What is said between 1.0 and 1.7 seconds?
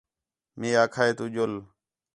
ہِے تُو ڄُل